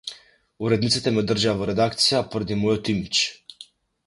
[0.67, 3.23] Уредниците ме држеа во редакцијата поради мојот имиџ.